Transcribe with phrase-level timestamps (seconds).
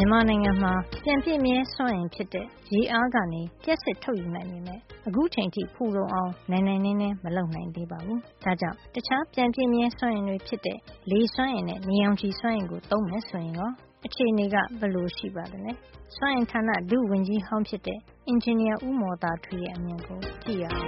[0.00, 0.72] မြန်မာနိုင်ငံမှာ
[1.04, 10.78] ပြန်ပြည့်မြဲစွမ်းအင်ဖြစ်တဲ့ ရေအားကနေ လျှပ်စစ်ထုတ်ယူနိုင်ပေမယ့် အခုချိန်အထိ ဖူလုံအောင် နိုင်နိုင်နင်းနင်း မလုပ်နိုင်သေးပါဘူး။ဒါကြောင့် တခြား ပြန်ပြည့်မြဲစွမ်းအင်တွေဖြစ်တဲ့
[11.10, 13.70] လေစွမ်းအင်နဲ့ နေရောင်ခြည်စွမ်းအင်ကို သုံးမယ်ဆိုရင်ရော
[14.06, 15.72] အခြေနေက ဘယ်လိုရှိပါသလဲ။
[16.16, 20.87] စွမ်းအင်ဌာန ဒုဝန်ကြီးဟောင်းဖြစ်တဲ့ အင်ဂျင်နီယာ ဦးမော်သာထွေးရဲ့ အမြင်ကို ကြည့်ရအောင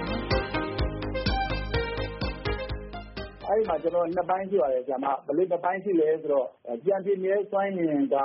[3.61, 4.99] အဲဒီမှာ နှစ်ပိုင်းရှိပါတယ်။ဘယ်
[5.37, 6.47] လိုနှစ်ပိုင်းရှိသလဲဆိုတော့
[6.85, 8.15] ပြန်ပြည့်မြဲစွမ်းအင်က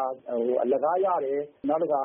[0.63, 2.03] အလကားရတယ်။နောက်တခါ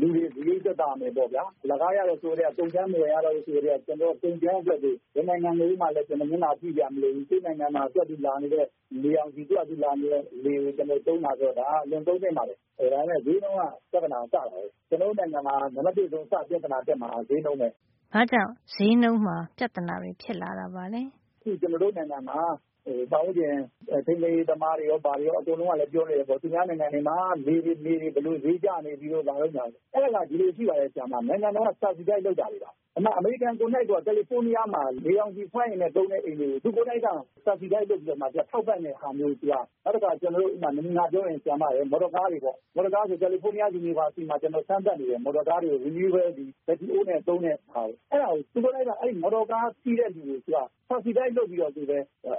[0.00, 3.94] လူတွေ စရိတ်သက်သာမယ်ပေါ့ဗျာ။အလကားရတယ်ဆိုကတည်းက ကုန်ကြမ်းမဝယ်ရတော့ဘူးဆိုကတည်းက ကု
[4.30, 5.94] န်ကြမ်းအတွက်ကို ဘယ်နိုင်ငံကိုမှမျက်
[6.42, 8.66] နှာကြည့်စရာမလိုဘူး။ကိုယ့်နိုင်ငံမှာ သူ့ဟာသူလာနေတဲ့
[9.02, 12.58] နေရောင်ခြည်၊သူ့ဟာသူလာနေတဲ့ လေကိုကျနော်တို့သုံးတာဆိုတော့ ဒါက အလွန်သုံးသင့်ပါတယ်။
[12.92, 17.68] ဒါပေမဲ့ ဈေးနှုန်းက ပြဿနာစတာပဲ။ကျနော်တို့နိုင်ငံမှာ နံပတ်တစ်ဆုံးစပြဿနာတက်မှာက ဈေးနှုန်းပဲ။
[18.14, 21.02] ဘာကြောင့် ဈေးနှုန်းမှာ ပြဿနာတွေ ဖြစ်လာတာပါလဲ။
[21.40, 22.40] အခု ကျနော်တို့နိုင်ငံမှာ
[23.12, 23.56] ပတ်ဝန်းကျင်
[24.06, 30.90] ထိန်းသိမ်းရေးသမားတွေရော ဘာတွေရော အကုန်လုံးကလည်း ပြောနေတယ်ပေါ့။သူများနိုင်ငံတွေမှာလေတွေမြေတွေ ဘယ်လို ဈေးကျနေပြီတို့ ဘာတို့ညာတို့။အဲဒါက ဒီလိုရှိပါတယ်
[31.28, 37.08] နိုင်ငံတော်က subsidize လုပ်တာတွေပါ။ အမေရိကန်ကိုယ်တိုင်က ကယ်လီဖိုးနီးယားမှာ နေရောင်ခြည်စွမ်းအင်နဲ့ သုံးတဲ့အိမ်တွေကို သူကိုယ်တိုင်က
[37.44, 39.34] subsidize လုပ်ပြီးတော့ ထောက်ပံ့တဲ့ဟာမျိုး။
[39.84, 40.10] နောက်တခါ
[40.76, 41.40] နမူနာပြောရင်
[41.90, 46.30] မော်တော်ကားတွေပေါ့။မော်တော်ကားဆို ကယ်လီဖိုးနီးယား University မှာကျနော်စမ်းသပ်နေတယ်။မော်တော်ကားတွေကို renewable
[46.66, 50.38] ဘက်ထရီအိုးနဲ့ သုံးတဲ့ဟာကို။အဲဒါကို သူကိုယ်တိုင်က မော်တော်ကားစီးတဲ့လူကို
[50.88, 51.72] subsidize လုပ်ပြီးတော့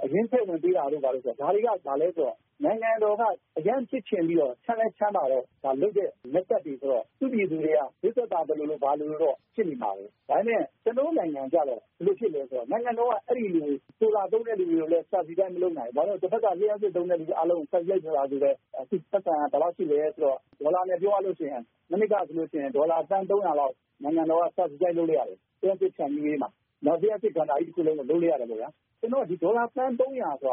[0.04, 2.34] အရင်းထည့်ဝင်ပေးတာတို့ ဘာတို့။ဒါတွေက ဘာလဲဆိုတော့
[2.64, 3.22] နိုင်ငံတော်က
[3.58, 5.44] အရမ်းဖြစ်ချင်ပြီးတော့ ချမ်းလည်းချမ်းသာတော့
[5.80, 16.46] လုပ်တဲ့ method တွေဆိုတော့ သူ့ပြည်သူတွေက ဈေးသက်သာသလိုလို ဘာလိုလိုတော့ ဖြစ်နေမှာပဲ။ဒါပေမဲ့ ကျနော်တို့နိုင်ငံကျတော့ ဘယ်လိုဖြစ်လဲဆိုတော့ နိုင်ငံတော်က အဲဒီလို ဆိုလာသုံးတဲ့လူတွေကိုလည်း subsidize မလုပ်နိုင်ဘူး။ဘာဖြစ်လို့လဲဆိုတော့ တဘက်က
[16.60, 26.50] လျှပ်စစ်သုံးတဲ့လူအားလုံးကို subsidize လုပ်တာဆိုတော့ပိုက်ဆံက ဘယ်လောက်ရှိလဲဆိုတော့ ဒေါ်လာနဲ့ ပြောရလို့ရှိရင် မနှစ်ကဆိုရင် ဒေါ်လာသန်း လောက် နိုင်ငံတော်က subsidize လုပ်လိုက်ရတယ်။လျှပ်စစ်ဖြန့်ဖြူးရေးမှာ။
[26.84, 28.48] လျှပ်စစ်ကဏ္ဍကြီးတခုလုံးကို လုပ်လိုက်ရတယ်။
[29.00, 30.46] ကျနော်တို့ကဒေါ်လာသန်း ဆိုတာက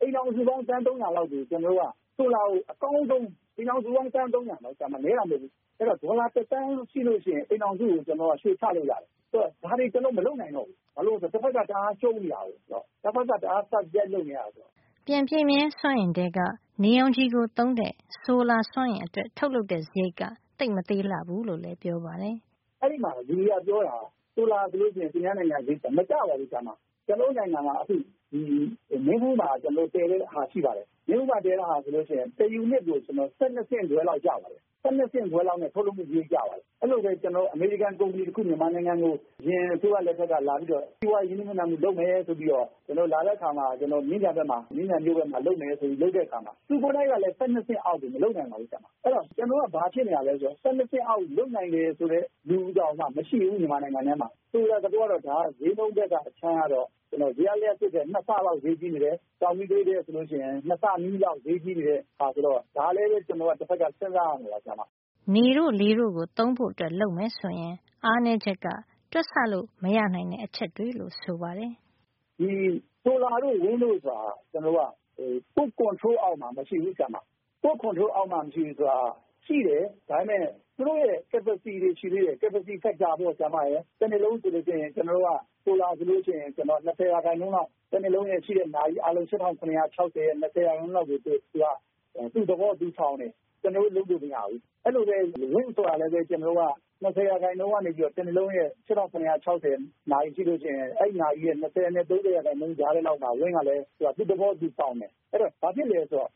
[0.00, 7.96] အိမ်ထောင်စုပေါင်း သန်း လောက်ကို ကျနော်တို့က ဆိုလာကို အကောင်းဆုံး အိမ်ထောင်စုပေါင်း သန်းနည်းတာ မဟုတ်ဘူး။ဒေါ်လာ သန်းရှိလို့ရှိရင် အိမ်ထောင်စုကို
[8.42, 14.66] ရွှေချလို့ရတယ်။ဒါတွေ ကျနော်တို့ မလုပ်နိုင်တော့ဘူး။ဘာဖြစ်လို့လဲဆိုတော့ တဘက်က တအားရှုံးနေတာကို။တဘက်က တအား subsidize လုပ်နေရတာ။
[15.06, 16.38] ပြန်ပြည့်မြဲစွမ်းအင်ထဲက
[16.82, 20.22] နေရောင်ခြည်ကိုသုံးတဲ့ ဆိုလာစွမ်းအင်အတွက် ထုတ်လုပ်တဲ့စရိတ်က
[20.58, 22.36] သိပ်မသေးလှဘူးလို့လည်း ပြောပါတယ်။
[22.82, 26.78] အဲဒီမှာ လူတွေက ပြောတာက ဆိုလာဆိုရင် သူများနိုင်ငံမှာဈေးကြီးတယ်။မကျပါဘူး။ကျနော်
[27.20, 27.94] တို့နိုင်ငံမှာ အခု
[29.06, 33.16] မင်းဘူးမှာတည်တဲ့ဟာ ရှိပါတယ်။မင်းဘူးမှာ တည်တဲ့ဟာဆိုရင် တယူနစ်ကိုဆင့်
[33.90, 34.84] ခွဲလောက် ကျပါတယ်။ဆ
[35.18, 37.10] င့်ခွဲလောက်နဲ့ ထုတ်လုပ်မှုစရိတ် ကျပါတယ်။အဲဒီလိုပဲ
[37.54, 42.66] အမေရိကန်ကုမ္ပဏီတခု မြန်မာနိုင်ငံကို အရင်အစိုးရလက်ထက်က လာပြီးတော့ စီးပွားရေး ရင်းနှီးမြုပ်နံှမှု လုပ်မယ်ဆိုပြီးတော့
[43.12, 47.40] လာတဲ့အခါမှာ မြင်းခြံမြို့ဘက်မှာ လုပ်မယ်ဆိုပြီး လုပ်တဲ့အခါမှာ သူကိုယ်တိုင်ကလည်းဆ
[47.72, 48.68] င့်အောက်ကို မလုပ်နိုင်ပါဘူး။
[49.04, 50.64] အဲဒီတော့ ကျနော်တို့က ဘာဖြစ်နေတာလဲဆိုတော့ဆ
[50.96, 55.22] င့်အောက် လုပ်နိုင်တယ်ဆိုတဲ့ လူတောင်မှ မရှိဘူး မြန်မာနိုင်ငံထဲမှာ။ဆိုလိုတဲ့သဘောကတော့
[55.58, 56.86] ဈေးနှုန်းဘက်က အခြမ်းကတော့
[57.38, 64.60] ရေအားလျှပ်စစ်ထက် နှစ်ဆလောက် ဈေးကြီးနေတယ်။ကျောက်မီးသွေးထက်ဆိုရင် နှစ်ဆနီးပါးလောက် ဈေးကြီးနေတဲ့ဟာဆိုတော့ ဒါလဲပဲ ကျနော်တို့က တဘက်က စဉ်းစားရမယ်။
[65.34, 68.66] နေတို့ လေတို့ကို သုံးဖို့ လုပ်မယ်ဆိုရင် အားနည်းချက်က
[69.12, 71.72] တွက်ဆလို့ မရနိုင်တဲ့ အချက်တွေလို့ ဆိုပါတယ်။
[73.02, 78.98] ဆိုလာတို့ wind တို့ဆိုတာ ကျနော်တို့က ကိုယ့် control အောက်မှာ မရှိဘူး။ကိုယ့် control အောက်မှာ မရှိဘူးဆိုတာ
[79.46, 80.44] ရှိတယ်။ဒါပေမဲ့
[80.80, 83.12] သူတို့ရဲ့ capacity တွေ ရှိသေးတယ်။ capacity factor
[84.00, 86.40] တနှစ်လုံးဆိုရင် ကျနော်တို့က ဆိုလာဆိုရင်
[87.12, 91.64] ရာခိုင်နှုန်းလောက် တနှစ်လုံးရဲ့ ရှိတဲ့ နာရီအားလုံးရဲ့ရာခိုင်နှုန်းလောက်ကို သူက
[92.34, 93.32] သူ့သဘော သူဆောင်တယ်။
[93.62, 95.16] ကျနော်တို့ လုပ်လို့မရဘူး။အဲဒီလိုပဲ
[95.54, 97.10] wind ဆိုတာလဲကျနော်တို့က ရာ
[97.42, 98.68] ခိုင်နှုန်းကနေ တနှစ်လုံးရဲ့
[100.10, 103.84] နာရီရှိလို့ရှိရင် အဲဒီနာရီရဲ့နဲ့ရာခိုင်နှုန်းကြားထဲလောက်မှာ wind ကလည်း
[104.16, 106.28] သူ့သဘောသူဆောင်တယ်။အဲဒီတော့ ဘာဖြစ်လဲဆိုတော့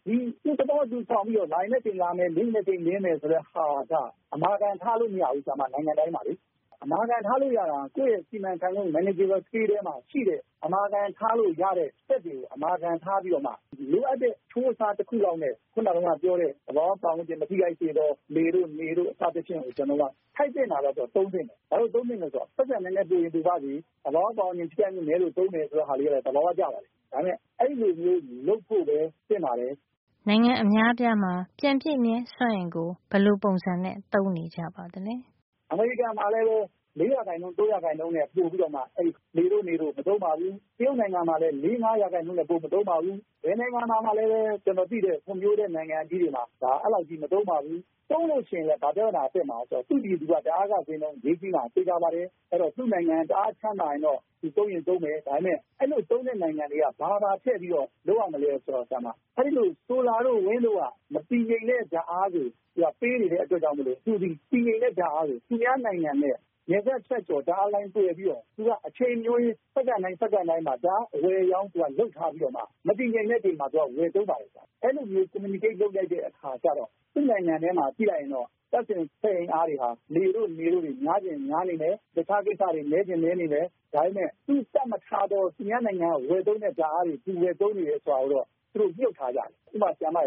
[0.44, 3.92] သူ့သဘောသူဆောင်ပြီးတော့ လာရင်လည်းလာမယ်။လင်းရင်လည်းလင်းမယ်ဆိုတဲ့ဟာက
[4.34, 6.22] အမာခံထားလို့ မရဘူး နိုင်ငံတိုင်းမှာ။
[6.84, 13.53] အမာခံထားလို့ရတာ ကိုယ့်ရဲ့ စီမံခန့်ခွဲမှု manageable scale ထဲမှာရှိတဲ့ အမာခံထားလို့ရတဲ့ စက်တွေကို အမာခံထားပြီးတော့မှ
[13.93, 23.72] လိုအပ်တဲ့ အချိုးအစားတခုလောက်နဲ့အခုနပြောတဲ့ သဘာဝပတ်ဝန်းကျင် မထိခိုက်စေသော လေတို့ နေတို့ စသဖြင့်ကိုထိုက်သင့်တာလောက်တော့ သုံးသင့်တယ်။ဘာလို့ သုံးသင့်သလဲဆိုတော့ ပိုက်ဆံနည်းနည်း ပိုရင် ပိုပါစေ
[24.05, 28.98] သဘာဝပတ်ဝန်းကျင် ထိခိုက်မှုနည်းလို့ သုံးတယ်ဆိုတာကလည်းသဘာဝကျပါတယ်။ဒါပေမဲ့အဲဒီလိုမျိုးလုပ်ဖို့ပဲ
[29.28, 29.72] သင့်ပါတယ်။
[30.28, 35.16] နိုင်ငံအများအပြားမှာ ပြန်ပြည့်မြဲစွမ်းအင်ကို ဘယ်လိုပုံစံနဲ့ သုံးနေကြပါသလဲ။
[35.71, 36.47] အမေရိကန်မှာလည်း
[37.12, 38.80] ရာခိုင်နှုန်းရာခိုင်နှုန်းနဲ့ ပိုပြီးတော့မှ
[39.36, 44.24] လေတို့ နေတို့ မသုံးပါဘူး။တရုတ်နိုင်ငံမှာလည်းရာခိုင်နှုန်းထက်ပိုမသုံးပါဘူး။ဘယ်နိုင်ငံမှာလဲ
[44.64, 46.44] ကျနော်သိတဲ့ ဖွံ့ဖြိုးတဲ့ နိုင်ငံကြီးတွေမှာ
[46.82, 47.78] အဲဒီလောက်ကြီး မသုံးပါဘူး။
[48.10, 54.18] သုံးလို့ရှိရင်လဲဘာပြဿနာတက်မှာလဲဆိုတော့ သူ့ပြည်သူကဓါတ်အားခဈေးနှုန်း ဈေးကြီးမှာ သေချာပါတယ်။အဲဒီတော့ သူ့နိုင်ငံတအားချမ်းသာရင်တော့
[54.56, 58.84] သုံးရင်သုံးမယ်။ဒါပေမဲ့ အဲဒီလိုသုံးတဲ့ နိုင်ငံတွေက ဘာဘာထည့်ပြီးတော့ လုပ်ရမလဲဆိုတော့
[59.36, 60.82] အဲဒီလို ဆိုလာတို့ wind တို့က
[61.14, 62.46] မတည်ငြိမ်တဲ့ဓါတ်အားကို
[63.00, 66.36] ပေးနေတဲ့အတွက်ကြောင့်မို့ သူသည် တည်ငြိမ်တဲ့ဓါတ်အားကို သူများနိုင်ငံနဲ့
[66.71, 71.69] နယ်စပ်ဖြတ်ကျော် ဓါတ်အားလိုင်းသွယ်ပြီးတော့ သူကအချိန်မရွေး စက္ကန့်တိုင်း စက္ကန့်တိုင်းမှာ ဓါတ်အားအဝယ်အရောင်း
[71.99, 74.51] လုပ်ထားပြီးတော့မှ မတည်ငြိမ်တဲ့အချိန်မှာ သူက ဝယ်သုံးပါတယ်။
[74.83, 90.24] အဲလိုမျိုး communicate လုပ်လိုက်တဲ့အခါကျတော့ သူ့နိုင်ငံထဲမှာ ကြည့်လိုက်ရင်တော့ တပ်ဆင်စက်အင်အားတွေဟာလေတို့လေတို့တွေ များချင်များနေမယ်။တခြားကိစ္စတွေ နည်းချင်နည်းနေမယ်။ဒါပေမဲ့ သူတပ်မထားသော သူများနိုင်ငံက ဝယ်သုံးတဲ့ ဓါတ်အားတွေ သူဝယ်သုံးနေတယ်ဆိုတာကိုတော့ သူတို့ မြှုပ်ထားကြတယ်။ဥပမာဒိန်းမတ်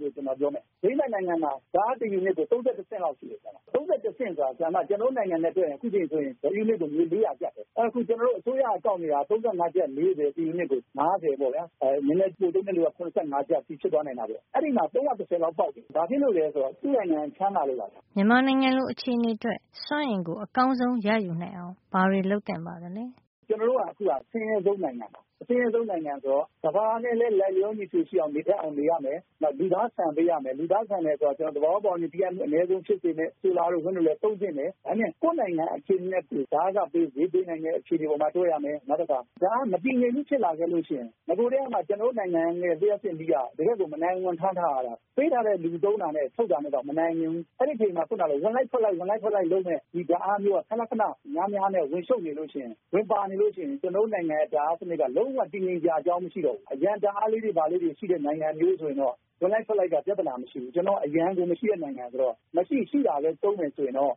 [0.00, 3.40] ကိုကျနော်ပြောမယ်။ဒိန်းမတ်နိုင်ငံမှာ ဓါတ်အားတယူနစ်ကို၃၁ဆင့်လောက်ရှိတယ်။
[3.74, 11.64] ၃၁ဆင့်ဆိုတာ ကျနော်တို့ နိုင်ငံနဲ့ တွက်ရင် အခုအချိန်ဆိုရင် တယူနစ်ကိုငွေ၄၀၀ ကျပ်ပဲ။အခု ကျနော်တို့ အစိုးရက ကောက်နေတာ၃၅ကျပ်၄၀တယူနစ်ကို၅၀ပေါ့ဗျာ။
[12.06, 13.00] နည်းနည်းပိုသုံးတဲ့လူက၇
[13.32, 17.86] ၅ကျပ်အထိ ဖြစ်သွားနိုင်တာပေါ့။အဲဒီမှာ၃၁၀လောက်ပေါက်တယ်။ဘာဖြစ်လို့လဲဆိုတော့ သူ့နိုင်ငံ ချမ်းသာလို့ပါ။”
[18.16, 23.04] မြန်မာနိုင်ငံလို အခြေအနေအတွက် စွမ်းအင်ကို အကောင်းဆုံးရယူနိုင်အောင် ဘာတွေလုပ်သင့်ပါသလဲ။
[23.48, 36.22] “ကျနော်တို့က အခုအဆင်းရဲဆုံးနိုင်ငံပါ အဆင်းရဲဆုံးနိုင်ငံဆိုတော့ ကမ္ဘာနဲ့လည်း လိုက်လျောညီထွေရှိအောင် နေတတ်အောင် နေရမယ်။နောက် လူသားဆန်ပေးရမယ်။လူသားဆန်တယ်ဆိုတာ သဘာဝပတ်ဝန်းကျင် ထိခိုက်မှု အနည်းဆုံးဖြစ်စေမယ့် ဆိုလာတို့ wind တို့လည်း သုံးသင့်တယ်။ဒါပေမဲ့ ကိုယ့်နိုင်ငံအခြေအနေနဲ့
[36.52, 51.02] ဓါတ်အားခဈေးပေးနိုင်တဲ့ အခြေအနေပေါ်မှာတွက်ရမယ်။နောက်တခါဓါတ်အားမတည်ငြိမ်မှုဖြစ်လာခဲ့လို့ရှိရင် နဂိုကတည်းကမှကျနော်တို့နိုင်ငံရဲ့ လျှပ်စစ်မီးက တကယ့်ကို မနိုင်ဝန်ထမ်းထားရတာ။ပေးထားတဲ့ လူသုံးတာနဲ့ ထုတ်တာနဲ့တော့မနိုင်ချင်ဘူး။အဲဒီအချိန်မှာခုနလိုဝင်လိုက်ထွက်လိုက် ဝင်လိုက်ထွက်လိုက်လုပ်မယ့် ဒီဓါတ်အားမျိုးက ခဏခဏ
[51.34, 63.30] များများနဲ့ ဝင်ရှုပ်နေလို့ရှိရင် ဝင်ပါနေလို့ရှိရင် ကျနော်တို့နိုင်ငံရဲ့ ဓါတ်အားစနစ်က လုံးဝ တည်ငြိမ်စရာအကြောင်းမရှိတော့ဘူး။အရံဓါတ်အားလေးတွေ ဘာလေးတွေ ရှိတဲ့နိုင်ငံမျိုးဆိုရင်တော့ ဝင်လိုက်ထွက်လိုက်က ပြဿနာမရှိဘူး။ကျနော်တို့ အရံကို မရှိတဲ့နိုင်ငံဆိုတော့ မရှိ ရှိတာပဲ
[63.42, 64.14] သုံးမယ်ဆိုရင်တော့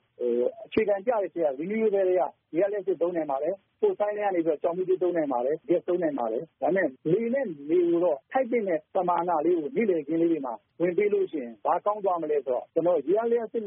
[0.65, 2.11] အခြေခံကျတဲ့ထဲက renewable ထဲက
[2.53, 13.63] ရေအားလျှပ်စစ်သုံးနိုင်ပါတယ်။ပိုဆိုင်းထဲကနေပြီးတော့ကျောက်မီးသွေး သုံးနိုင်ပါတယ်။ဂက်စ် သုံးနိုင်ပါတယ်။ဒါပေမဲ့ လေနဲ့နေကိုတော့ ထိုက်သင့်တဲ့ ပမာဏလေးကို နေ့လည်ခင်းလေးတွေမှာ ဝင်ပေးလို့ရှိရင် ဘာကောင်းသွားမလဲဆိုတော့ကျနော်တို့ရေအားလျှပ်စစ်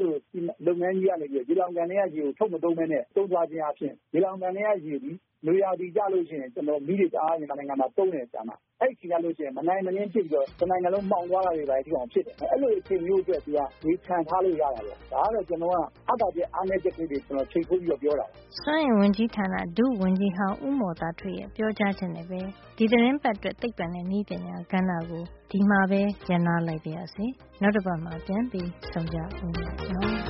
[0.65, 8.25] လုပ်ငန်းကြီးကနေပြီးတော့ရေလှောင်ကန်ထဲက ရေကို ထုတ်မသုံးဘဲနဲ့ သုံးသွားခြင်းအားဖြင့် ရေလှောင်ကန်ထဲက ရေသည် နွေရာသီကျလို့ရှိရင်ကျနော်တို့မီးတွေ တအား မြန်မာနိုင်ငံမှာ သုံးတယ်။
[8.81, 15.75] အဲဒီအချိန်ကျလို့ရှိရင် မနိုင်မနင်းဖြစ်ပြီးတော့ တနိုင်ငံလုံး မှောင်သွားတာတွေဘာတွေအထိဖြစ်တယ်။အဲလို အချိန်မျိုးအတွက် သူက ရေချန်ထားလို့ ရတာပေါ့။ဒါကတော့ ကျနော်က
[16.07, 22.39] အားသာချက် အားနည်းချက်လေးတွေ ချိန်ထိုးပြီးတော့ ပြောတာပါ။စွမ်းအင်ဝန်ကြီးဌာန ဒုဝန်ကြီးဟောင်း ဦးမော်သာထွေရဲ့ ပြောကြားချက်နဲ့ပဲ
[22.77, 27.25] ဒီသီတင်းပတ်အတွက် သိပ္ပံနဲ့နည်းပညာကဏ္ဍကို ဒီမှာပဲ ရပ်နားလိုက်ပါရစေ။
[27.61, 30.26] နောက်တပတ်မှာ ပြန်ပြီးဆုံကြဦးမယ်နော်